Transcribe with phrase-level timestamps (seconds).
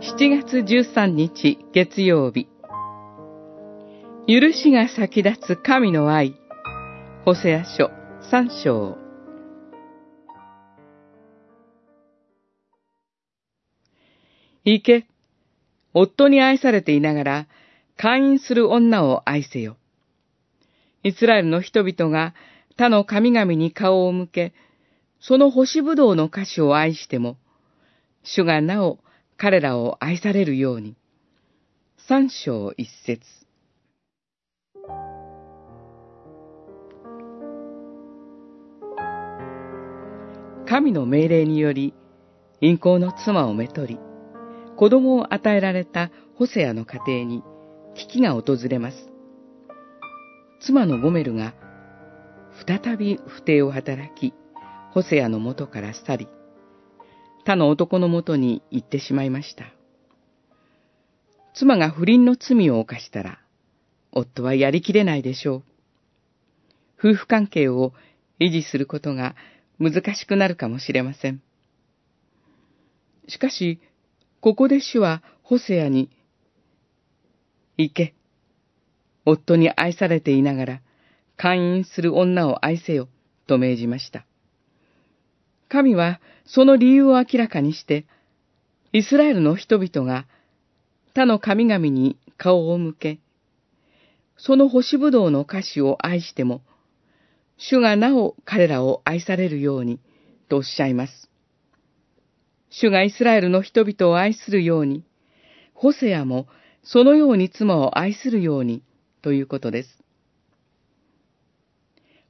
[0.00, 2.48] 7月13日月曜日。
[4.26, 6.34] 許しが先立つ神の愛。
[7.24, 7.90] ホセア書
[8.30, 8.98] 3章。
[14.64, 15.06] 行け。
[15.94, 17.46] 夫に愛されていながら
[17.96, 19.76] 会員する女を愛せよ。
[21.02, 22.34] イスラエルの人々が
[22.76, 24.52] 他の神々に顔を向け
[25.20, 27.36] その星ぶどうの歌詞を愛しても
[28.22, 28.98] 主がなお
[29.40, 30.96] 彼らを愛されるように。
[31.96, 33.22] 三章一節。
[40.66, 41.94] 神の命令により、
[42.60, 43.98] 陰行の妻をめとり、
[44.76, 47.42] 子供を与えられたホセアの家庭に
[47.94, 49.09] 危機が訪れます。
[50.60, 51.54] 妻のゴメルが
[52.66, 54.34] 再び不定を働き、
[54.92, 56.28] ホセアの元から去り、
[57.44, 59.64] 他の男のもとに行ってしまいました。
[61.54, 63.40] 妻が不倫の罪を犯したら、
[64.12, 65.62] 夫はやりきれないでしょう。
[66.98, 67.94] 夫婦関係を
[68.38, 69.34] 維持することが
[69.78, 71.42] 難しくなるかもしれません。
[73.28, 73.80] しかし、
[74.40, 76.10] ここで主はホセアに、
[77.78, 78.14] 行け。
[79.24, 80.80] 夫に愛されていながら、
[81.36, 83.08] 会員する女を愛せよ、
[83.46, 84.24] と命じました。
[85.68, 88.06] 神はその理由を明らかにして、
[88.92, 90.26] イスラエルの人々が
[91.14, 93.20] 他の神々に顔を向け、
[94.36, 96.62] その星ぶどうの歌詞を愛しても、
[97.58, 100.00] 主がなお彼らを愛されるように、
[100.48, 101.30] とおっしゃいます。
[102.70, 105.04] 主がイスラエルの人々を愛するように、
[105.74, 106.46] ホセアも
[106.82, 108.82] そのように妻を愛するように、
[109.22, 109.88] ということです。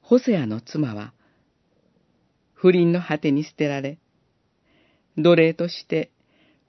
[0.01, 1.13] ホセアの妻は、
[2.55, 3.99] 不倫の果てに捨てられ、
[5.17, 6.11] 奴隷として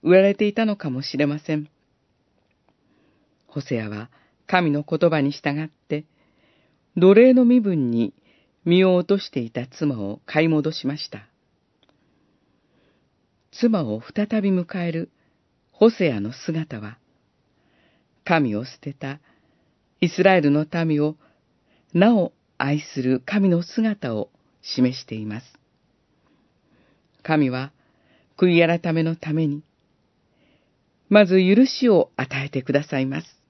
[0.03, 1.69] 売られていたのかもしれません。
[3.47, 4.09] ホセアは
[4.47, 6.06] 神の言葉に従って、
[6.97, 8.13] 奴隷の身分に
[8.63, 11.28] 身を落としていた妻を買い戻しました。
[13.51, 15.09] 妻を再び迎える
[15.72, 16.97] ホセアの姿は、
[18.24, 19.19] 神を捨てた
[20.01, 21.16] イスラエルの民を
[21.94, 24.29] なお愛する神の姿を
[24.63, 25.45] 示しています。
[27.22, 27.72] 神は
[28.35, 29.63] 悔い改めのために、
[31.07, 33.41] まず許しを与えてくださいます。